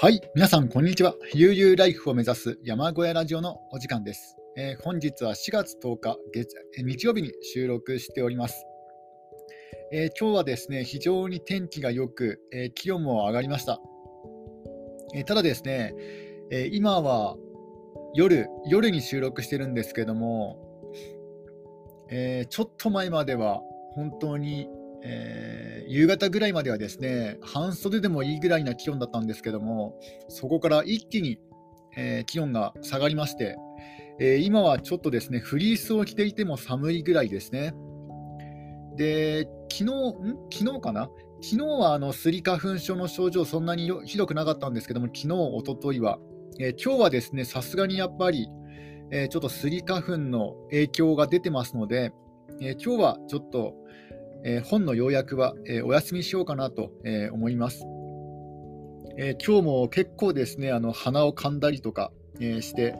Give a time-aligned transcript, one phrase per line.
[0.00, 1.16] はい、皆さん、こんにちは。
[1.34, 4.36] 悠々ライフを目指す山小屋ラジオのお時間です。
[4.56, 8.64] えー、本日は4月10日月、日曜日に収録しております。
[9.90, 13.80] えー、今日はですね、非常に天気が良く、えー、気温も上がりました。
[15.14, 15.96] えただですね、
[16.52, 17.36] え今は
[18.14, 20.60] 夜、夜に収録してるんですけども、
[22.08, 23.62] えちょっと前までは
[23.96, 24.68] 本当に
[25.02, 31.38] えー、夕方ぐらいまではですね半袖でもいいぐらいな気温だったんですけどもそこから一気に、
[31.96, 33.56] えー、気温が下がりまして、
[34.18, 37.74] えー、今はちょっとですねフリースを着ていても寒いぐらいですね。
[38.96, 40.36] で昨日ん？
[40.52, 41.08] 昨日かな？
[41.40, 46.18] 昨日はあのスギ花粉症の症状そんなにひどくなかったんですけども昨日、おとといは、
[46.58, 48.48] え今日はですねさすがにやっぱり、
[49.12, 52.12] えちょっとスギ花粉の影響が出てますので、
[52.60, 53.74] え今日はちょっと
[54.44, 57.84] えー、本の要約は、えー、お休みしようかなと、えー、思います、
[59.20, 62.94] え今日も結構ですね、あの鼻を噛んだりとか、えして、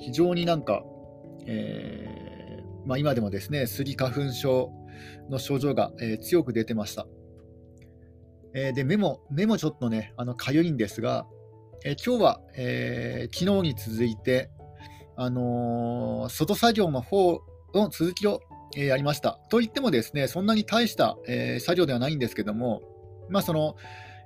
[0.00, 0.82] 非常になんか、
[1.46, 4.72] えまあ、今でもですね、スギ花粉症
[5.30, 7.06] の症状が、え強く出てました。
[8.54, 11.26] えで目も目もちょっとね、あの痒いんですが、
[11.84, 14.50] え今日は、え昨日に続いて、
[15.14, 17.40] あの外作業の方
[17.72, 18.40] の続きを
[18.76, 19.38] え、やりました。
[19.48, 22.82] といってもですね、そんなに大した、え、作業ではないんですけども、
[23.28, 23.76] まあその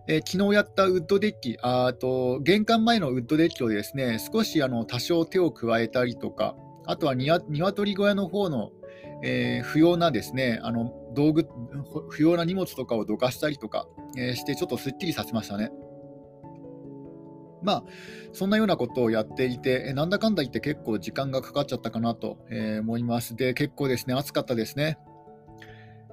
[0.08, 6.54] え、昨日やったウッドデッキ、あと玄関前のウッドデッキをですね少しあの多少手を加えたりとか、
[6.86, 8.70] あとはニワ鶏小屋の方の、
[9.24, 11.48] えー、不要なですねあの道具、
[12.10, 15.72] 不要な荷物とかをどかしたりとか、えー、して、ちょっとすっきりさせましたね。
[17.66, 17.84] まあ、
[18.32, 22.38] そんなようなことをやっていて、なんだかんだ言って結構時間がかかっちゃったかなと
[22.80, 23.34] 思います。
[23.34, 24.98] で、結構ですね、暑かったですね。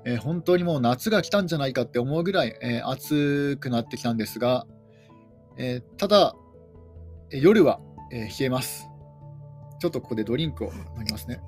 [0.04, 4.66] えー、本当にもう夏が来たんじゃないかって思うぐらい、えー、暑くなってきたんですが、
[5.58, 6.36] えー、ただ、
[7.30, 7.80] 夜は、
[8.12, 8.90] え冷えます。
[9.80, 11.40] ちょっとここでドリンクを飲みますね。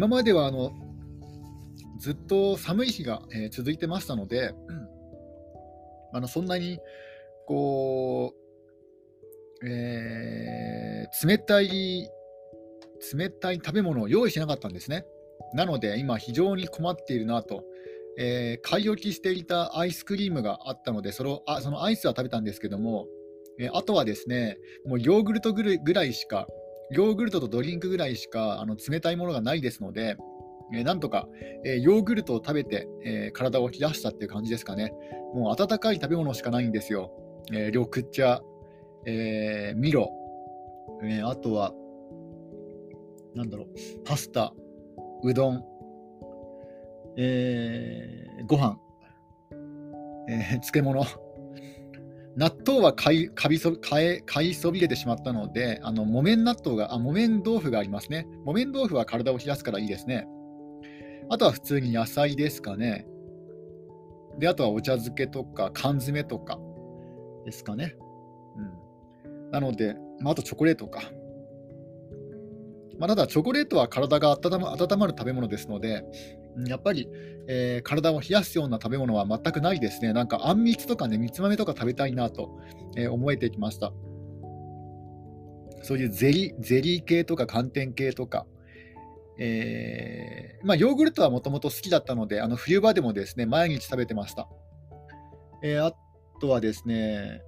[0.00, 0.72] 今まではあの
[1.98, 4.88] ずっと寒い日が、えー、続いてましたので、うん、
[6.14, 6.78] あのそんなに
[7.46, 8.32] こ
[9.62, 12.08] う、えー、冷たい
[13.12, 15.04] 冷たい食べ物を用意しなかったんですね。
[15.52, 17.62] なので今非常に困っているなと、
[18.16, 23.06] えー、買い置きしていたアイスクリームがあったのでそれをあそのアイスは食べたんですけども、
[23.58, 24.56] えー、あとはですね
[24.86, 26.46] もうヨーグルトぐらいしか
[26.90, 30.16] ヨーグルトとドリンクぐらいしかあの冷たいものがないですので、
[30.72, 31.28] え、なんとか、
[31.64, 34.92] え、ヨーグルトを食べて、え、体を冷やしたっていう感じですかね。
[35.34, 37.12] もう温かい食べ物しかないんですよ。
[37.52, 38.40] え、緑茶、
[39.04, 40.10] えー、ミロ、
[41.02, 41.72] え、あとは、
[43.34, 43.68] なんだろう、
[44.04, 44.52] パスタ、
[45.22, 45.64] うどん、
[47.16, 48.78] えー、ご飯、
[50.28, 51.04] えー、漬物。
[52.40, 58.26] 納豆は買いかびそ買え買いそびれてしまったので、あの木綿納豆があ、木綿豆腐がありますね。
[58.46, 60.26] 木綿豆腐は体を冷やすからいいですね。
[61.28, 63.06] あとは普通に野菜ですかね。
[64.38, 66.58] で、あとはお茶漬けとか缶詰とか
[67.44, 67.94] ですかね。
[69.26, 71.02] うん、なので、まあ、あとチョコレートか。
[73.00, 76.04] まあ、ただ、チョコレートは体が温ま温まる食べ物ですので、
[76.66, 77.08] やっぱり、
[77.48, 80.12] えー、体を冷やすような食べ物は全くないですね。
[80.12, 82.60] なんか、あんみつとかね、みつ豆とか食べたいなと、
[82.96, 83.92] えー、思えてきました。
[85.82, 88.46] そういうゼリーゼリー系とか寒天系とか、
[89.38, 94.46] えー、まあ、ヨーグルトはもともと好きだったので、あの冬場でもですね毎日食べてました。
[95.62, 95.94] えー、あ
[96.38, 97.40] とはですね、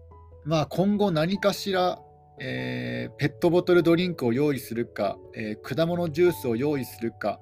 [0.47, 2.02] まあ、今後何かしら
[2.38, 7.41] えー、ペットボトルドリンクを用意するか、えー、果物ジュースを用意するか、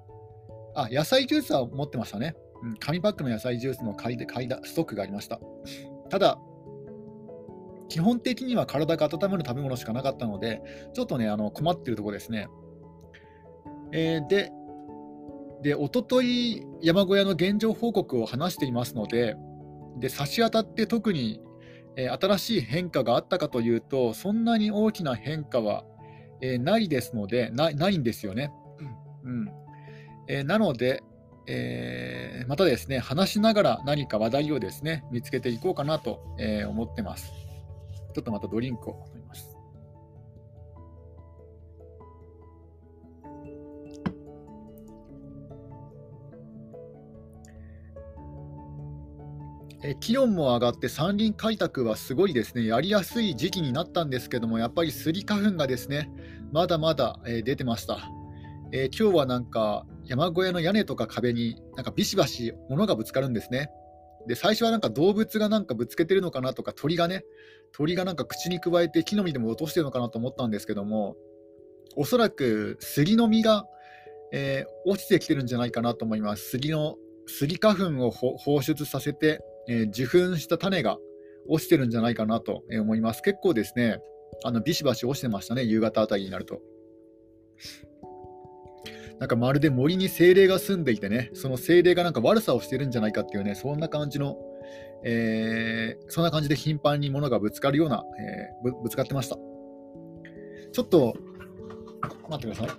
[0.75, 2.35] あ、野菜ジュースは持ってましたね。
[2.63, 5.41] うん、紙パックの野菜ジュースの買いで買いだストックがありました。
[6.11, 6.39] ただ、
[7.89, 10.63] 基本的には体が温まる食べ物しかなかったので、
[10.95, 12.49] ちょっとね、あの困ってるところですね。
[13.93, 14.53] えー、で、
[15.63, 19.37] で、おととい山小屋の現状報告を話していますので、
[19.99, 21.41] で差し当たって特に
[21.97, 25.85] え新しい変化があったかというと、そんなに大きな変化は、
[26.43, 28.53] えないですのでな、ないんですよね。
[29.25, 29.49] うん
[30.29, 31.03] えなので、
[31.47, 37.33] え、またですね、話しながら何か話題をですね、見つけていこうかなと、え、思ってます。
[38.15, 39.05] ちょっとまたドリンクを
[49.83, 56.11] え気温も上がって山林開拓はすごいですね、やりやすい時期になったんですけども、やっぱりスギ花粉がですね、
[56.53, 58.11] まだまだ、え出てました。
[58.73, 63.71] えー、今日はなんか山小屋の屋根とか壁になんかビシバシ物がぶつかるんですね。
[64.29, 67.25] で最初はなんか動物がなんかぶつけてるのかなとか鳥がね
[67.73, 71.17] 鳥がなんか口にくわえて木の実でも落としてるのかなと思ったんですけども
[71.97, 73.65] おそらく杉の実が、
[74.33, 76.51] えー、落ちてきてるんじゃないかなと思います。
[76.51, 76.97] 杉の
[77.27, 80.99] 杉花粉を放出させて、えー、受粉した種が
[81.49, 83.23] 落ちてるんじゃないかなと思います。
[83.23, 83.99] 結構ですね、
[84.45, 86.61] あのビシバシ落ちてましたね、夕方あたりになると。
[89.19, 94.39] なんかまるで森に精霊が住んでいてね、その精霊がなんか悪さをしてるんじゃないかっていうね、そんな感じの、
[95.05, 99.37] えー、そんな感じで頻繁に物がぶつかるような、えー、ぶぶつかってました。
[100.73, 101.15] ちょっと、
[102.31, 102.77] 待ってください。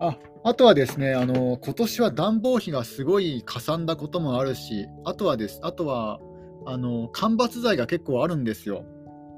[0.00, 6.20] ああとはですね、あの今年は暖房費がすごいかさんだこともあるし、あとはです、あとは
[6.66, 8.84] あの間伐材が結構あるんですよ。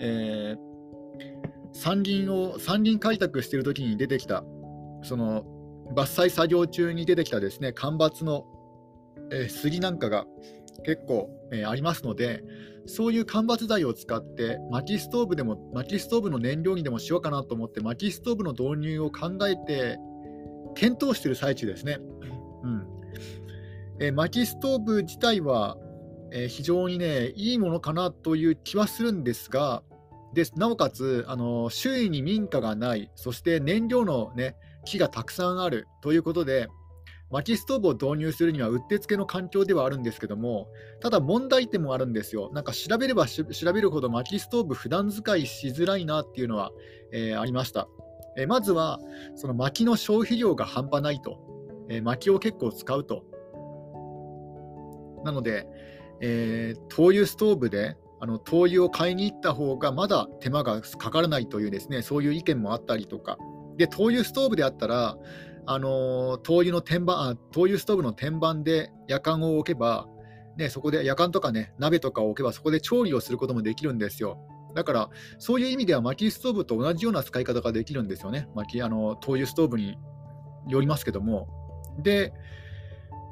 [0.00, 0.69] えー
[1.72, 4.43] 山林を山林開拓してる時に出てきた
[5.02, 5.44] その
[5.94, 8.46] 伐採作業中に出てきたですね干ばつの、
[9.31, 10.26] えー、杉なんかが
[10.84, 12.43] 結構、えー、ありますので
[12.87, 19.99] そういう間伐材を使って薪ストーブでも薪ストーブの燃料にでもしようかなと思って薪ストーブの導入を考えて
[20.78, 21.98] 検討している最中ですね。
[22.62, 22.86] うん。
[23.98, 25.76] えー、薪ストーブ自体は、
[26.30, 29.82] えー、非常にねいいものかなという気はするんですが
[30.34, 34.54] でなおかつあの周囲に民家がないそして燃料の、ね、
[34.84, 36.69] 木がたくさんあるということで
[37.30, 40.69] 薪ストーブを導入するにはうってつけの環境ではあるんですけども
[41.00, 42.50] ただ問題点もあるんですよ。
[42.52, 46.70] なんか調べれば調べるほど薪ストーブ普段使いしづらいなっていうのは、
[47.12, 47.88] えー、ありました、
[48.38, 49.00] え、まずは
[49.35, 51.38] その薪の消費量が半端ないと、
[51.88, 53.25] えー、薪を結構使うと。
[55.25, 55.67] なので、
[56.20, 63.38] え灯油ストーブであの灯油を買いに行った方がまだ手間がかからないというですねそういう意見もあったりとか。
[63.76, 65.17] で灯油ストーブであったら
[65.67, 70.08] あの灯油の天板あ灯油ストーブの天板で夜間を置けば、
[70.56, 74.38] ね、そこで夜間とかね鍋とかを置けばそこで調理をすることもできるんですよ。
[74.75, 79.99] だからそういう意味では薪ストーブと同じような使い方ができるんですよね薪あの灯油ストーブに
[80.69, 81.49] よりますけども
[81.99, 82.32] で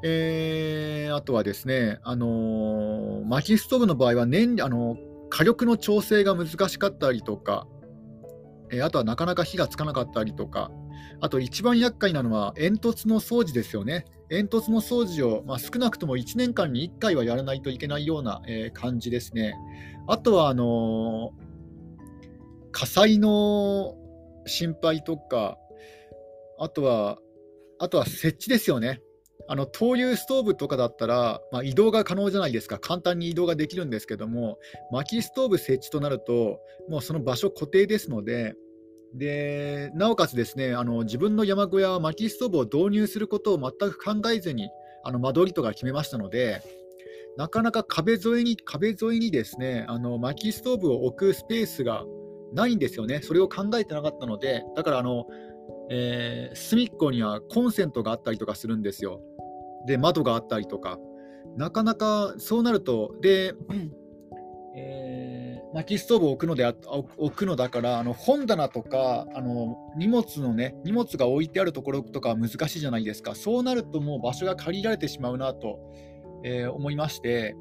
[0.03, 4.97] えー、あとはですね、あの、薪ストーブの場合は燃、あの
[5.31, 7.67] 火力の調整が難しかったりとか、
[8.71, 10.71] えー、あとはなかなか火がつかなかったりとか、
[11.21, 14.05] あと一番厄介なのは煙突の掃除ですよね。
[14.29, 19.55] 煙突の掃除を、まあ、少なくとも1年間に1回はやらないといけないような、えー、感じですね。
[20.09, 21.33] あとはあの
[22.73, 23.97] 火災の
[24.47, 25.57] 心配とか、
[26.59, 27.19] あとは、
[27.79, 29.01] あとは設置ですよね。
[29.49, 34.59] あの灯油ストーブとかだったら、まあ、移動が可能じゃないですか、簡単に移動ができるんですけども、
[34.91, 38.55] 薪ストーブ設置となると、もうその場所固定ですので、
[39.17, 44.69] でなおかつですねあの自分の山小屋は薪ストーブを導入することを全く考えずに
[45.05, 46.63] あの間取りとか決めましたので、
[47.37, 52.05] なかなか壁沿いに壁沿いにですねあの薪ストーブを置くスペースが
[52.53, 55.27] ないんですよね、それを考えてなかったので、だからあの、
[55.91, 59.21] えー、隅っこにはコンセントがあったりとかするんですよ。
[59.87, 60.99] で窓があったりとか
[61.57, 63.55] なかなかそうなるとで、
[64.77, 66.65] えー、薪ストーブを置くので
[67.19, 75.79] 置くのだからあの本棚とかあの荷物のね荷物が置いてあるところとか難しいじゃないですかそうなるともう場所が借りられてしまうなと、
[76.45, 77.57] えー、思いまして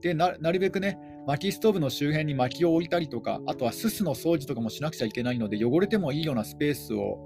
[0.00, 7.18] でなるべくね薪ストーブの周辺に薪を置いたりとかあとはすすの掃除とかもしなくちゃいけないので汚れてもいいようなスペースを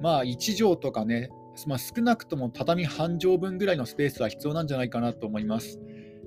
[0.00, 1.30] まあ1畳とかね
[1.66, 5.78] まあ、少なくとも畳半畳分ぐらいのスペースは必要なんじゃないかなと思います。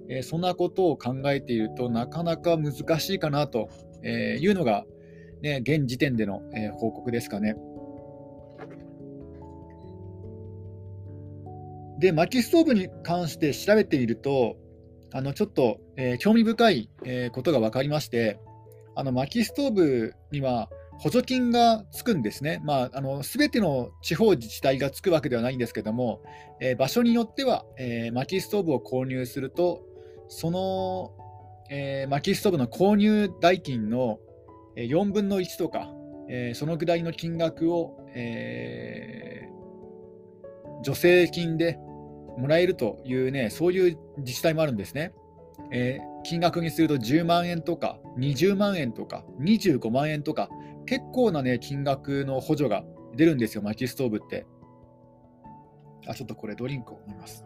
[0.10, 3.70] えー、そんなことを考えているとなかなか難しいかなと
[4.04, 4.86] いうのが、
[5.42, 7.56] ね、現時点での、えー、報告ですかね。
[12.00, 14.58] で、薪ストーブに関して調べていると、
[15.14, 18.40] あのちょっと、えー、興味深い、えー、ことが分かりまして、
[18.96, 22.62] あの薪ストーブには補助金がつくんですね。
[22.64, 26.22] まあ、あの全ての地方自治体がつくわけではないんですけども、
[26.60, 29.85] えー、場所によっては、えー、薪ストーブを購入すると、
[30.28, 31.12] その、
[31.70, 34.20] えー、薪ストーブの購入代金の
[34.76, 35.90] 4分の1とか、
[36.30, 41.78] えー、そのぐらいの金額を、えー、助成金で
[42.38, 45.14] もらえるというね、そういう自治体もあるんですね。
[45.72, 50.50] えー、金額にすると10万円とか20万円とか25万円とか
[50.86, 52.84] 結構なね金額の補助が
[53.16, 54.46] 出るんですよ、薪ストーブって。
[56.08, 57.46] あ、ちょっとこれドリンクを飲みます。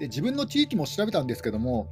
[0.00, 1.86] で自分の地域も調べたんですけども、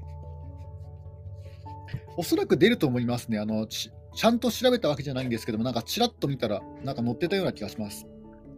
[2.17, 3.39] おそらく出ると思いますね。
[3.39, 8.09] あのちちゃんと調べたわけじゃないんですけども、なんかちらっと見たら、なんか載ってたような気がします。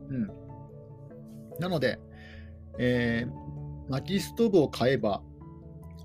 [0.08, 0.30] うん、
[1.58, 1.98] なので、
[2.78, 5.20] えー、薪ストーブを買えば、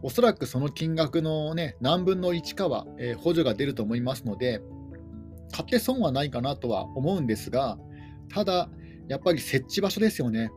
[0.01, 4.61] おそらくその金額の、ね、何分の1かは、えー、補助が出ると思いますので、
[5.53, 7.77] 買って損はないかなとは思うんですが、
[8.33, 8.69] ただ、
[9.07, 10.51] やっぱり設置場所ですよね。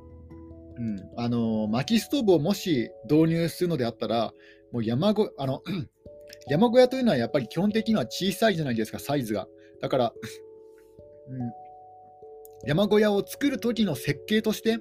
[0.79, 4.33] うん、あの薪ストーブをもし導入するのであったら、
[4.73, 5.63] もう山ごあの
[6.49, 9.49] 山小屋というのはやっぱり基本的には小さいじゃないですか、サイズが。
[9.81, 10.13] だから、
[11.29, 11.53] うん、
[12.67, 14.79] 山小屋を作る時の設計として、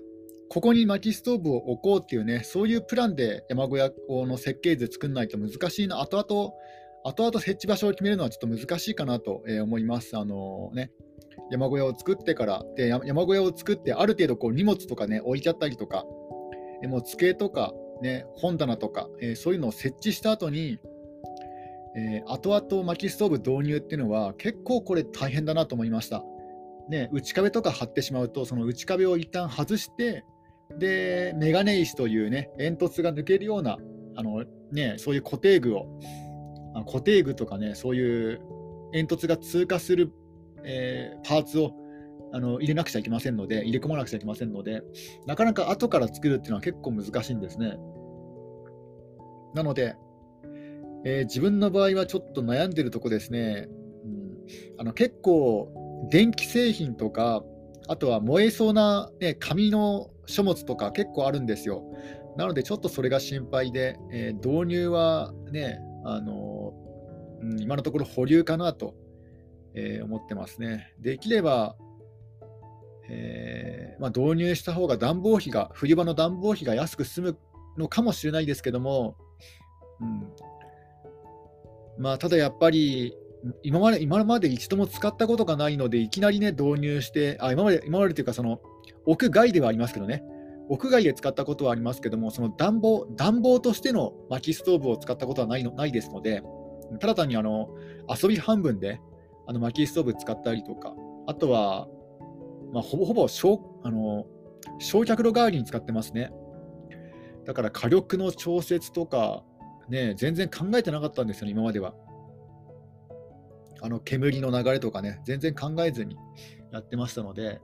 [0.49, 6.53] ここに薪ストーブを置こうっていうね、そういうプランで山小屋の設計図作らないと難しいな、後々、
[7.03, 10.17] 後々設置場所を決めるのはちょっと難しいかなと思います。
[10.17, 10.91] あのね、
[11.49, 16.05] 山小屋を作ってからで山小屋を作ってある程度こう荷物とかね置いちゃったりとか
[16.85, 20.77] もう机とか、ね、本棚とか、えー、そういうのを設置した後に、
[21.95, 26.23] えー、後々薪ストーブ導入っていうのは結構これ大変だなと思いました、
[26.89, 30.23] ね、内壁とか張ってしまうとその内壁を一旦外して
[30.77, 33.77] でメガネ石というね煙突が抜けるような
[34.15, 35.87] あの、ね、そういう固定具を
[36.85, 38.41] 固定具とかねそういう
[38.91, 40.11] 煙突が通過する
[40.67, 41.71] えー、パーツを
[42.33, 44.83] あの入れなくちゃいけませんので、入れ込まなくちゃいけませんので、
[45.25, 47.77] なかなか後から作るっていうのは結構難しいんですね。
[49.55, 49.95] なので、
[51.05, 53.67] えー、自分の場合はちょっと悩んでるとこですね、
[54.03, 55.71] うん、あの結構、
[56.11, 57.43] 電気製品とか、
[57.87, 61.83] あとは燃えそうな、ね、紙の書物とか結構あるんですよ。
[62.35, 66.73] なので、ちょっとそれが心配で、えー、導入はね、あの
[67.41, 68.95] うん、今のところ保留かなと
[69.77, 70.91] えー、思ってますね。
[70.99, 71.75] できれば、
[73.09, 77.37] えー、まあ、導入した方が暖房費が、冬場の暖房費が安く済む
[77.77, 79.15] のかもしれないですけども、
[80.01, 80.27] うん
[81.99, 83.15] まあ、ただやっぱり、
[83.61, 88.59] 今まで今まで一度も使ったことがないので、いきなりね、導入して、あ今まで今までというか、その
[89.05, 90.23] 屋外ではありますけどね、
[90.69, 96.41] 屋外で使ったことはありますけども、その暖房暖房としての薪ストーブを使ったことはないのないですので、
[96.99, 97.69] ただ単にあの
[98.09, 98.99] 遊び半分で、
[99.47, 100.93] あの薪ストーブ使ったりとか、
[101.25, 101.87] あとは、
[102.73, 104.25] まあ、ほぼほぼ焼あの
[104.79, 106.31] 焼却炉代わりに使ってますね。
[107.45, 109.43] だから火力の調節とか、
[109.87, 111.95] ね、全然考えてなかったんですよね、今までは。
[113.81, 116.17] あの煙の流れとかね、全然考えずに
[116.71, 117.61] やってましたので、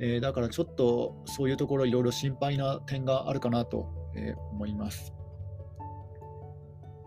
[0.00, 5.12] えー、だからちょっとそういうところいろいろ心配な点があるかなと、えー、思います。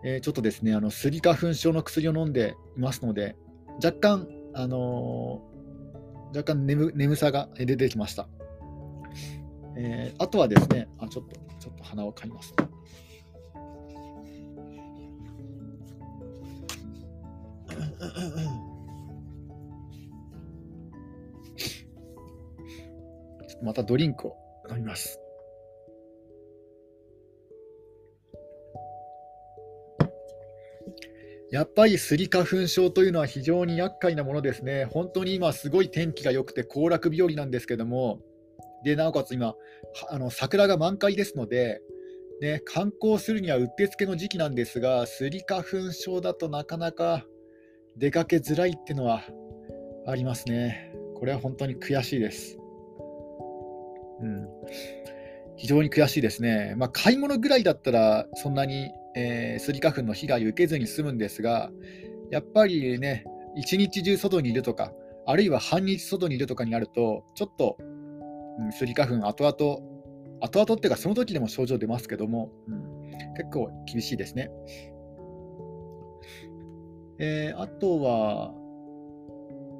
[0.04, 3.36] えー、ちょっとですね、あのスギ花粉症の薬を飲んでいますので、
[3.76, 8.28] 若干、あのー、若干眠眠さが出てきました。
[9.76, 12.54] えー、あとはですね、あちょっと、ちょっと鼻をかみます。
[23.62, 24.36] またドリンクを
[24.70, 25.21] 飲みます。
[31.52, 34.86] やっぱりスギ花粉症というのは非常に厄介なものですね。
[34.86, 38.20] 本当に今すごい天気が良くて行楽日和なんですけども、
[38.84, 39.54] でなおかつ今
[40.08, 41.82] あの桜が満開ですので、
[42.40, 47.26] ね、観光するにはうってつけの時期なんですが、スギ花粉症だとなかなか
[47.98, 49.22] 出かけづらいっていうのは
[50.06, 50.94] ありますね。
[51.16, 52.56] これは本当に悔しいです。
[54.22, 54.48] うん、
[55.56, 56.72] 非常に悔しいですね。
[56.78, 61.70] まあ、買い物ぐらいだったらそんなにえー、スギ花粉の被害を受けずに済むんですが、
[62.30, 63.24] やっぱりね、
[63.56, 64.92] 一日中外にいるとか、
[65.26, 67.76] あるいは半日外にいるとかになると、ちょっと、
[68.58, 69.92] うん、スギ花粉、後々、
[70.40, 74.50] 後々っていうか、その時でも症状出ますけども、うん、結構厳しいですね。
[77.18, 78.54] えー、あとは、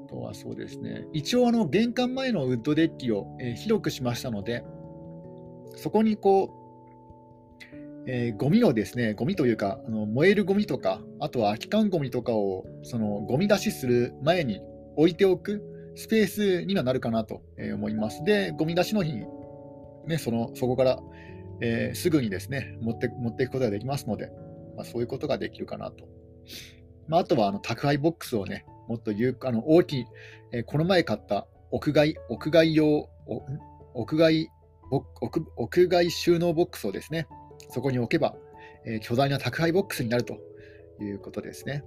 [0.06, 4.62] あとはそうですね、一応あの玄関前のウッドデッキを、えー、広くしましたので、
[5.74, 6.61] そこにこう、
[8.06, 14.60] えー、ゴミをですね、ゴミというか、あの燃えるゴミとか、あとは空き缶ゴミとかを、そのゴミ出しする前に
[14.96, 15.62] 置いておく
[15.94, 17.42] スペースにはなるかなと
[17.74, 18.24] 思います。
[18.24, 19.26] で、ゴミ出しの日に、
[20.06, 21.00] ね、そのそこから、
[21.60, 24.30] えー、すぐにですね持って持っていくことができますので、
[24.76, 26.08] まあ、そういうことができるかなと。
[27.08, 30.06] まあ、あとはあの宅配ボックスをね、もっと有あの大きい、
[30.52, 33.08] えー、この前買った屋外屋外用
[33.94, 34.50] 屋外
[34.90, 35.04] 屋
[35.56, 37.26] 屋外収納ボックスをですね、
[37.68, 38.36] そこに置けば、
[38.84, 40.38] えー、巨大な宅配ボックスになると
[41.00, 41.84] いうことですね。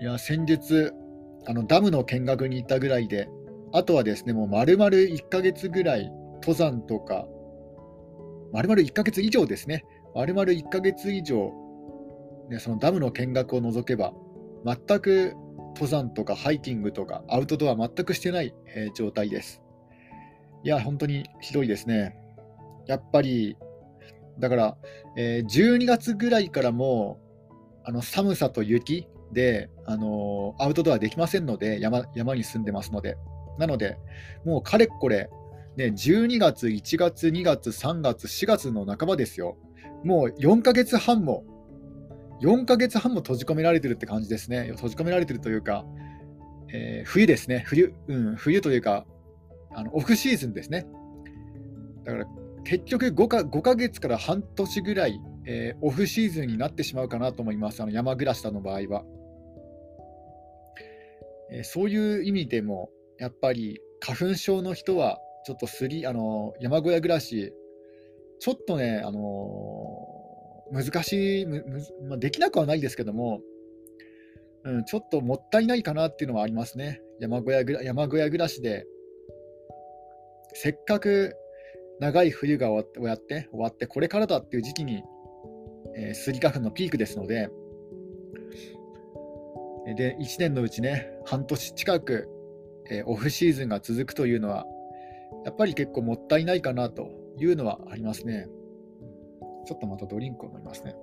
[0.00, 0.92] いや、先日、
[1.46, 3.28] あのダムの見学に行ったぐらいで、
[3.72, 7.26] あとはですね、もう丸々1ヶ月ぐらい、登山とか、
[8.52, 11.52] 丸々1ヶ月以上ですね、丸々1ヶ月以上、
[12.50, 14.12] ね、そのダムの見学を除けば、
[14.64, 15.34] 全く
[15.74, 19.63] 登山とかハイキングとかアウトドア全くしてない、えー、状態です。
[20.64, 22.16] いや、本当にひどいですね。
[22.86, 23.56] やっぱり、
[24.38, 24.76] だから、
[25.16, 27.20] えー、12月ぐらいからも
[27.84, 33.16] あの寒さと雪で、あのー、アウトドアできませんので山、山に住んでますので。
[33.58, 33.96] なので、
[34.44, 35.30] もうかれこれ、
[35.76, 39.56] ね、12月、1月、2月、3月、4月の半ばですよ。
[40.02, 41.44] もう4ヶ月半も
[42.40, 44.70] 4ヶ月半も閉じ込められてるって感じですね。
[44.72, 45.84] 閉じ込められてるというか、
[46.72, 47.62] えー、冬ですね。
[47.66, 49.06] 冬、うん、冬というか、
[49.74, 50.86] あのオフシーズンですね。
[52.04, 52.26] だから
[52.64, 57.82] 結局5か ,5 ヶ月から半年ぐらい、えー、オフシーズンになってしまうかなと思います。
[57.82, 59.04] あの山暮らしさんの場合は、
[61.50, 67.52] えー、そういう意味でも、やっぱり花粉症の人は、ちょっとすりあの山小屋暮らし、
[68.40, 70.14] ちょっとね、あの
[70.72, 73.40] 難しい、まあ、できなくはないですけども、
[74.64, 77.00] うん、ちょっともったいないかなっていうのはありますね。
[77.20, 78.86] 山小屋山小屋暮らしで、
[80.54, 81.34] せっかく
[82.00, 85.02] 長い冬が終わって終わってこれからだっていう時期に、
[85.96, 87.50] えー、スギ花粉のピークですので、
[89.96, 92.28] で1年のうちね、半年近く、
[92.90, 94.64] えー、オフシーズンが続くというのは、
[95.44, 98.48] やっぱり結構もったいないかなというのはありますね。
[99.66, 100.94] ちょっとまたドリンクを飲みますね。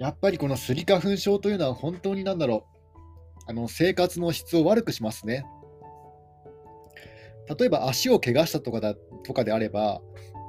[0.00, 2.66] やっぱりこのスギ花粉症というのは本当になんだろ
[3.46, 5.44] う、あの生活の質を悪くしますね。
[7.58, 10.00] 例えば足を怪我したとかだとかであれば、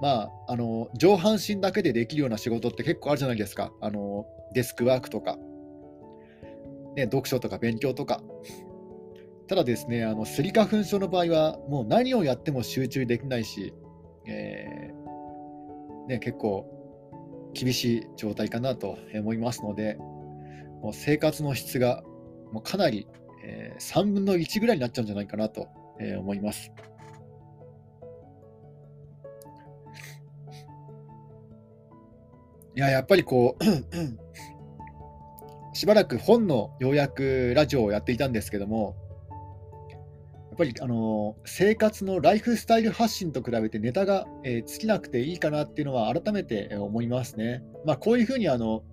[0.02, 3.74] まあ、あの上半身だけでできるような仕事って結構あるじゃないですか。
[3.82, 5.38] あのデスクワークとか、
[6.96, 8.24] ね、読書とか勉強とか。
[9.48, 13.74] ただですね、あのスギ花粉症の場合は、もう何をやっても集中できないし、
[14.26, 16.81] えーね、結構
[17.54, 19.98] 厳しい状態かなと思いますので、
[20.82, 22.04] もう生活の質が
[22.52, 23.08] もうかなり、
[23.44, 25.68] えー、3分の1ぐらいになっちゃうんじゃないかなと、
[26.00, 26.72] えー、思います。
[32.76, 33.64] いや、やっぱりこう
[35.76, 38.96] しばらく本の要約ラジオをやっていたんですけども、
[40.54, 47.64] っぱりあの生活のライフスタイル発信と比べてネタが、えー、尽きなくていいかなっていうのは改めて思いますね。
[47.86, 48.84] まあ、こういうふうにあの、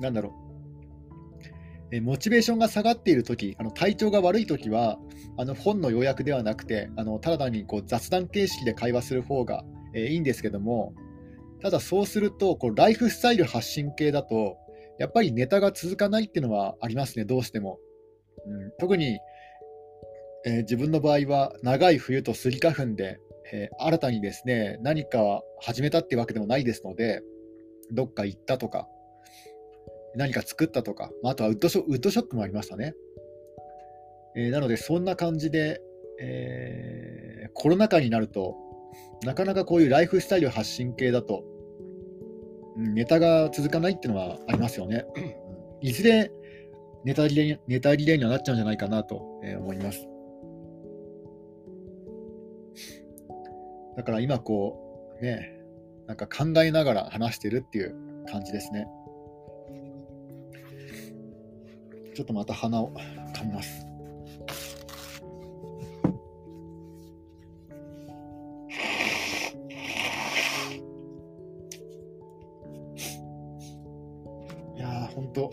[0.00, 0.30] なんだろ
[1.90, 4.98] う、えモチベーションが下がっているとき、あの体調が悪いときは、
[5.36, 10.94] あの本の要約ではなくて、あのただ単にこう雑談形式で会話する方が、えー、いいんですけども、
[11.60, 14.58] ただそうすると、こうライフスタイル発信系だと、
[14.98, 17.78] やっぱりネタが続かないっていうのはありますね、どうしても。
[18.46, 19.18] うん、特に
[20.44, 23.20] えー、自分の場合は長い冬とスギ花粉で、
[23.52, 27.22] えー、新たにですね何か始めたってわけでもないですので
[27.92, 28.86] どっか行ったとか
[30.14, 32.94] 何か作ったとか、あとはウッドショウッドショックもありましたね、
[34.36, 35.80] えー、なのでそんな感じで、
[36.20, 38.56] えコロナ禍になると
[39.24, 41.44] なかなかこういうライフスタイル発信系だと、
[42.76, 45.04] うん、ネタが続かないっていうのはありますよね
[45.82, 46.32] いずれ
[47.04, 50.17] ネタリレーネタリレーにはなっちゃうんじゃないかなと思います。
[53.98, 55.58] だから今こう、ね、
[56.06, 57.96] なんか考えながら話してるっていう
[58.30, 58.86] 感じですね。
[62.14, 62.92] ちょっとまた鼻を
[63.34, 63.84] かみます。
[74.76, 75.50] いやー、ほんと、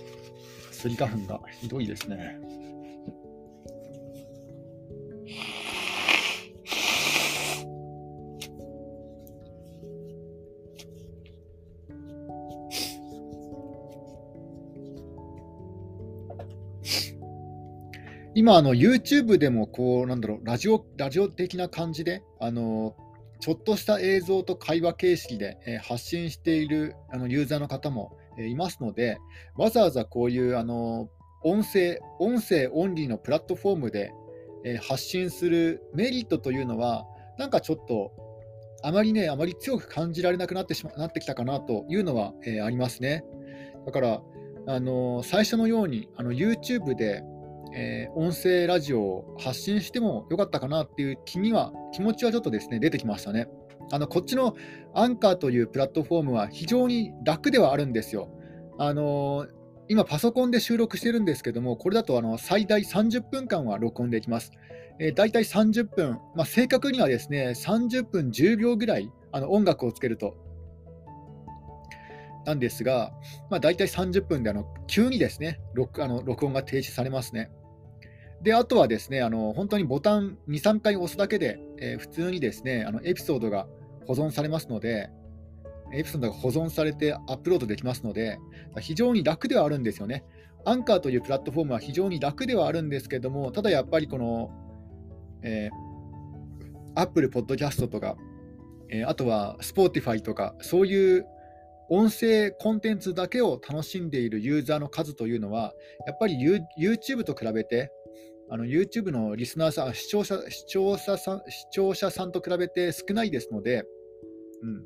[0.72, 2.45] スギ花粉がひどいですね。
[18.46, 22.96] 今あの、YouTube でもこうなんだろうラジオラジオ的な感じで、あの
[23.40, 29.18] ちょっとした映像と会話形式で、え、発信しているあのユーザーの方も、え、いますので、
[29.56, 31.10] わざわざこういうあの
[31.44, 34.12] 音声音声オンリーのプラットフォームで、
[34.64, 37.08] え、発信するメリットというのは、
[37.40, 38.12] なんかちょっと
[38.84, 43.24] あまりね、あまり強く感じられなくなってしまなってきたかなというのは、えありますね。
[43.88, 44.22] だから、
[44.68, 47.24] あの最初のようにあの YouTube で
[47.78, 53.48] えー、音声ラジオを発信してもよかったかなっていう気には、気持ちはちょっとですね、出てきましたね。
[53.92, 54.56] あのこっちの
[54.96, 58.30] アンカーというプラットフォームは非常に楽ではあるんですよ。
[58.80, 59.50] あのー、
[59.90, 64.52] 今、パソコンで収録してるんですけども、これだとあの最大30分間は録音できます。
[65.00, 70.38] えー、大体30分、まあ、正確にはですね30分10秒ぐらいあの音楽をつけると
[72.46, 73.12] なんですが、
[73.50, 77.52] まあ、大体30分であの急にですね録あの録音が停止されますね。
[78.42, 83.68] で、あとはですね、あの本当にボタン2、3回押すだけで、えー、普通にですね、あのエピソードが
[84.06, 85.10] 保存されますので、
[85.94, 88.38] エピソードが保存されてアップロードできますので、
[88.80, 90.24] 非常に楽ではあるんですよね。
[90.66, 94.52] アンカーというプラットフォームは非常に楽ではあるんですけども、ただやっぱりこの、
[95.44, 98.16] えー、Apple Podcast とか、
[98.90, 101.26] えー、あとは Spotify とか、そういう
[101.90, 105.74] 音声コンテンツだけを楽しんでいるユーザーの数というのは、
[106.08, 106.38] やっぱり
[106.80, 107.92] YouTube と比べて、
[108.50, 113.86] あの YouTube のリスナーさん、視聴者視聴者さん視聴者さんと比べて少ないですので、
[114.62, 114.84] うん、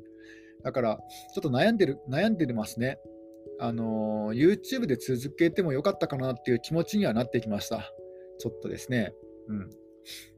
[0.62, 0.98] だから
[1.34, 2.98] ちょっと悩んでる悩んでますね。
[3.58, 7.92] あの YouTube で続けてもよかったかなっていう気持ちにはなってきました。
[8.38, 9.12] ちょっとですね。
[9.48, 9.70] うん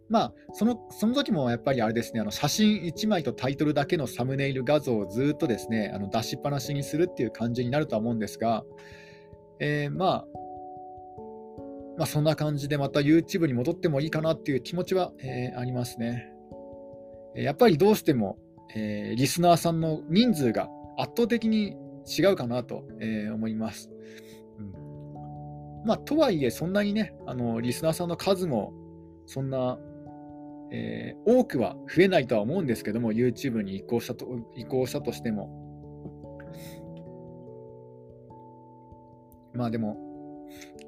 [0.09, 8.63] まあ、そのその時もやっぱりあれですね、あの写真1枚とタイトルだけのサムネイル画像をずっとですね、あの出しっぱなしにするっていう感じになるとは思うんですが、
[9.59, 10.27] えー、まあ、
[11.99, 16.33] まあ、そんな感じでまた YouTube に戻ってもいいかなっていう気持ちは、えー、ありますね。
[17.35, 18.39] やっぱりどうしても、
[18.75, 21.77] えー、リスナーさんの人数が圧倒的に
[22.07, 23.91] 違うかなと、えー、思います。
[24.59, 24.73] うん
[25.85, 28.73] まあ、とはいえ、そんなにね、あのリスナーさんの数も
[29.27, 29.79] そんな、
[30.71, 34.27] えー、多くは増えないとは思うんですけども、YouTube に移行したと
[34.57, 35.59] 移行したとしても。
[39.55, 39.97] まあでも、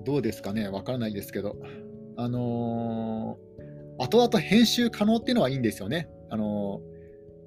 [0.04, 1.56] どうですかね、わからないですけど、
[2.16, 6.80] あのー、後々編集可能っていうのはいいんですよね、あの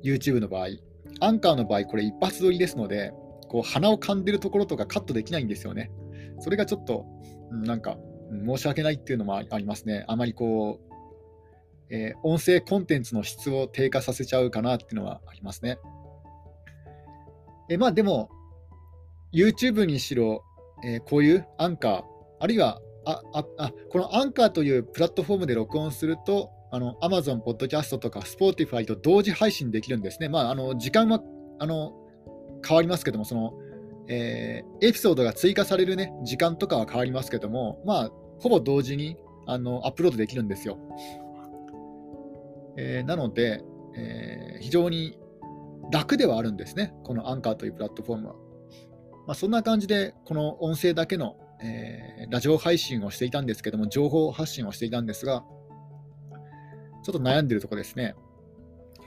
[0.03, 0.67] ー、YouTube の場合。
[1.19, 3.11] アンカーの場合、これ一発撮りですので、
[3.47, 5.91] こう鼻をかんでるところとかカットできないんですよね。
[6.39, 7.05] それがちょっと、
[7.51, 7.97] なんか、
[8.45, 10.03] 申し訳ないっていうのもありますね。
[10.07, 10.87] あまりこう、
[11.89, 15.77] えー、音声コンテンツの質を低下させちゃうかなっていうのはありますね。
[17.69, 18.29] えまあでも、
[19.33, 20.43] YouTube にしろ、
[20.83, 22.03] えー、こういうアンカー、
[22.39, 30.29] あるいはあああこのアンカーというプラットフォームで録音すると、あの Amazon Podcast とか Spotify と同時配信できるんですね。
[30.29, 31.21] まあ、あの時間は
[31.59, 31.93] あの
[32.67, 33.53] 変わりますけども、その、
[34.07, 40.77] えー、エピソードが追加される、ね、時間とかは変わりますけども、まあ、ほぼ同時にあのアップロードできるんですよ。
[42.77, 43.63] えー、なので、
[43.95, 45.17] えー、非常に
[45.91, 48.35] 楽ではあるんですね、このアンカーというプラットフォームは。
[49.27, 55.43] まあ、そんな感じで、この音声だけのえー、ラジオ配信をしていたんですけども、情報発信をしていたんですが、
[57.03, 58.15] ちょっと悩んでるところですね。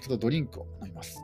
[0.01, 1.23] ちょっとドリンクを飲みます。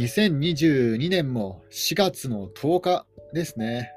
[0.00, 3.92] 2022年も4月の10日ですね。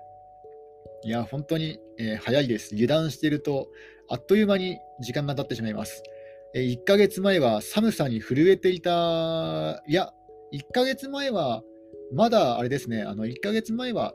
[1.05, 2.75] いや、本当に、えー、早いです。
[2.75, 3.69] 油断していると、
[4.09, 6.03] あっという間に時間が経ってしまいます。
[6.55, 10.11] えー、1ヶ月前は寒さに震えていた、いや、
[10.53, 11.63] 1ヶ月前は、
[12.13, 14.13] まだあれですね、あの1ヶ月前は、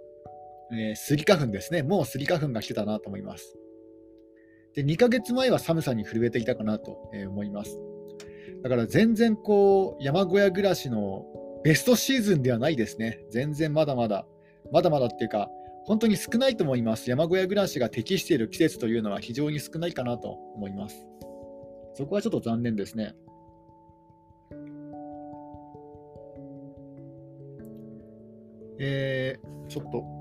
[0.72, 1.82] えー、スギ花粉ですね。
[1.82, 3.56] もうスギ花粉が来てたなと思います。
[4.74, 6.90] で、2ヶ月前は寒さに震えていたかなと
[7.30, 7.80] 思います。
[8.62, 11.24] だから全然こう山小屋暮らしの
[11.64, 13.20] ベストシーズンではないですね。
[13.30, 14.26] 全然まだまだ、
[14.72, 15.48] まだまだっていうか、
[15.84, 17.08] 本当に少ないと思います。
[17.10, 21.06] 山小屋暮らしが適している季節というのは非常に少ないかなと思います。
[21.94, 23.14] そこはちょっと残念ですね。
[28.80, 30.18] えー、ちょっと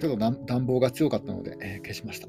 [0.00, 2.28] ちょっと暖房が強かったので、えー、消しました。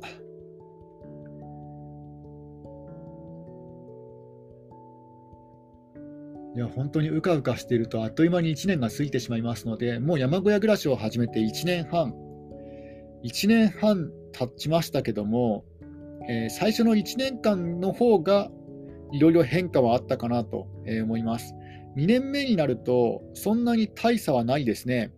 [6.55, 12.13] いや本当にうかうかしているとあっという間に1年が過ぎてしまいますので、もう山小屋暮らしを始めて1年半、
[13.23, 15.63] 1年半経ちましたけども、
[16.27, 18.49] えー、最初の1年間の方が
[19.11, 20.67] いろいろ変化はあったかなと
[21.03, 21.53] 思います。
[21.97, 25.11] 2年目になると、そんなに大差はないですね。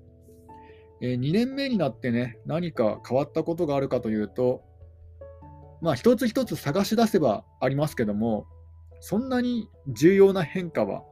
[1.02, 4.64] えー、2年目になってね、何か変わったことがあるかというと、
[5.82, 8.46] まあ、一つ一つ探し出せばありますけども、
[9.00, 11.04] そんなに重要な変化は、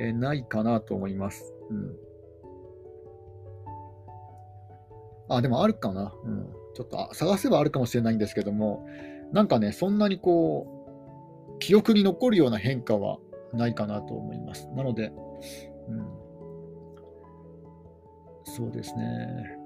[0.00, 1.52] え、ないかなと思います。
[1.68, 1.96] うん、
[5.28, 6.12] あ、でもあるかな。
[6.24, 8.86] うん、ちょっと探せばあるかもしれないんですけども、
[9.32, 10.66] なんかね、そんなにこ
[11.56, 13.18] う、記憶に残るような変化は
[13.52, 14.68] ないかなと思います。
[14.74, 15.12] なので、
[15.88, 16.06] うん、
[18.44, 19.56] そうですね。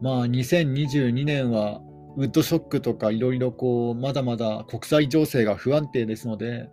[0.00, 1.80] まあ、2022年は
[2.16, 6.68] ウッドショックとかいろいろこう、まだまだ国際情勢が不安定ですので、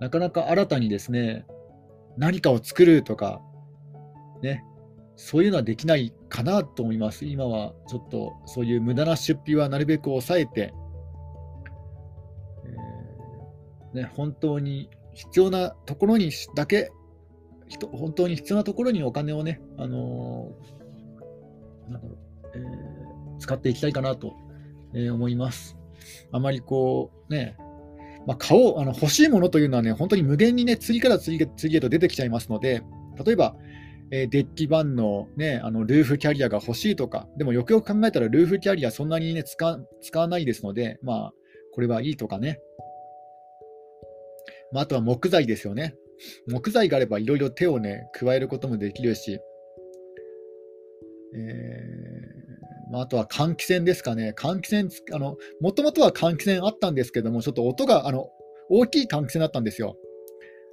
[0.00, 1.46] なかなか新たにですね、
[2.16, 3.40] 何かを作るとか、
[4.42, 4.64] ね、
[5.16, 7.24] そういうのはできないかなと思います。
[7.24, 10.74] 今はちょっとそういう無駄な出費はなるべく抑えて、
[12.64, 16.90] えー、ね、本当に必要なところにだけ
[17.92, 22.18] 本当に必要なところにお金をね、あのー、なんだろう、
[22.54, 24.34] えー、使っていきたいかなと、
[24.94, 25.76] え、思います。
[26.30, 27.56] あまりこう、ね、
[28.26, 32.82] まあ、買おうあの欲しいものというのはね、本当に無限にね、次から次へと出てきちゃいますので、
[33.24, 33.56] 例えば、
[34.10, 41.32] えー、デッキ版の,、ね、あのルーフキャリアが欲しいとか、でもよくよく考えたら、ルーフキャリアそんなにね使、使わないですので、まあ、
[41.72, 42.58] これはいいとかね。
[44.72, 45.94] まあ、あとは木材ですよね。
[46.48, 49.38] 木材があればいろいろ手をね、加えることもできるし、
[51.34, 52.05] えー
[52.90, 54.34] まあ、あとは換気扇ですかね。
[54.36, 58.28] 換気扇、あの、もともとは換気扇あったんですけども、ちょっと音が、あの、
[58.68, 59.96] 大きい換気扇だったんですよ。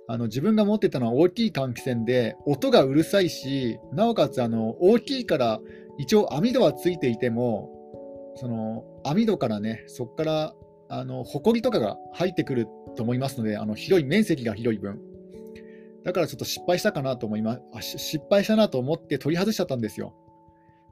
[0.07, 5.59] あの自分が持ってたのは大きい換気扇で、音がうるさいし、なおかつあの大きいから、
[5.97, 7.69] 一応網戸はついていても、
[8.35, 10.55] その網戸からね、そこから
[10.89, 14.99] あの埃とかが入ってくると思いますので、あの広い面積が広い分、
[16.03, 17.97] だからちょっと失敗したかなと思います。
[17.97, 20.13] 失敗したなと思って取り外しちゃったんですよ。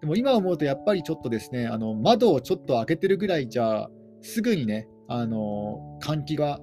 [0.01, 3.87] でも今思うとやっぱりちょっとですね、あの窓をちょっと開けてるぐらいじゃ、
[4.21, 6.59] すぐにね、あの換気が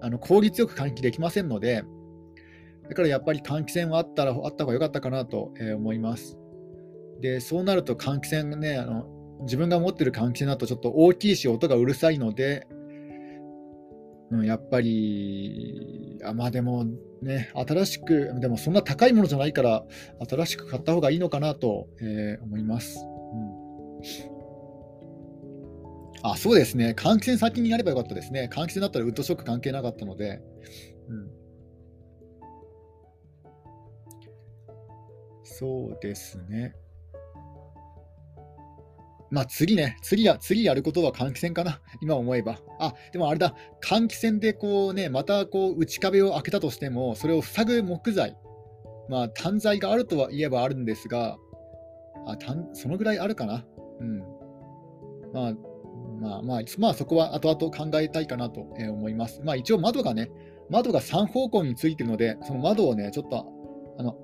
[0.00, 1.84] あの効率よく換気できませんので、
[2.88, 6.38] だからやっぱり換気扇はあったらあった方が良かったかなと思います。
[7.20, 9.06] で、そうなると換気扇ね、あの
[9.42, 12.66] 自分が持ってる換気扇だとちょっと大きいし音がうるさいので、
[14.30, 16.84] うん、やっぱり、あまあでも
[17.20, 19.84] ね、新しく、でもそんな高いものじゃないから、
[20.28, 22.98] 新しく買った方がいいのかなと、えー、思います。
[22.98, 23.06] う
[26.26, 26.94] ん、あ、そうですね。
[26.96, 28.48] 換気扇先にやればよかったですね。
[28.52, 30.40] 換気扇だったらウッドショック関係なかったので。
[31.08, 31.30] うん、
[35.42, 36.76] そうですね。
[39.30, 42.58] まあ次ね、次や、次やることは換気扇かな、 今思えば。
[42.78, 48.36] あ、でもあれだ、換気扇でこうね、またこう内壁を開けたとしても、それを塞ぐ木材、
[49.08, 51.38] まあ単材があるとは言えばあるんですが、
[52.26, 53.64] あ単そのぐらいあるかな。
[54.00, 54.18] うん。
[55.32, 55.54] まあ、
[56.20, 59.40] まあまあ、まあそこは後々考えたいかなと思います。
[59.44, 60.30] まあ一応窓がね、
[60.70, 63.46] 窓が3方向についてるので、その窓をね、ちょっと、
[63.98, 64.16] あの、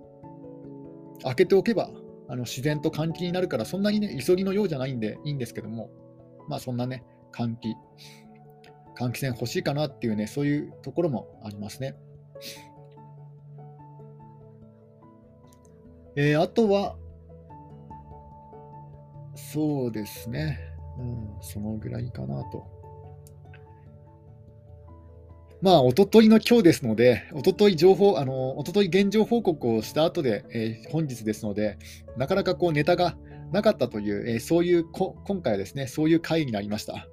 [1.22, 1.90] 開けておけば
[2.28, 5.90] あの自然と換気になるから、そんなにね、急ぎのようじゃないんでいいんですけども、
[6.48, 7.74] まあそんなね、換気、
[8.98, 11.94] 換気扇欲しいかなっていうね、そういうところもありますね。
[16.16, 16.96] えー、あとは、
[19.36, 20.58] そうですね、
[20.98, 22.75] うん、そのぐらいかなと。
[25.62, 31.78] まあ、おとといの今日ですので、おととい情報、あの、おととい現状報告をした後で、えー、本日ですので、
[32.18, 33.16] なかなかこうネタが
[33.52, 37.08] なかったという、えー、そういうこ、今回はですね、そういう回になりました。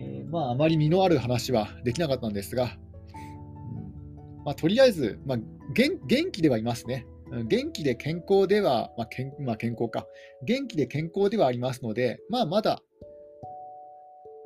[0.00, 2.78] えー、まあ、あまり身のある話はできなかったんですが、
[4.46, 5.38] まあ、とりあえず、まあ
[5.74, 7.06] 元、元気ではいますね。
[7.48, 10.06] 元気で健康では、まあ健まあ、健康か、
[10.44, 12.82] 元気で健康ではありますので、まあ、まだ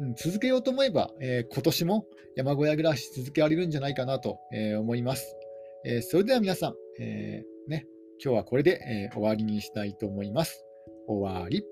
[0.01, 5.37] うん、続けようと思えば、えー、今年も山小屋暮らし続けられるんじゃないかなと、えー、思います。
[5.85, 7.87] えー、それでは皆さん、えね、
[8.23, 10.65] 今日はこれで、え終わりにしたいと思います。
[11.07, 11.65] 終わり。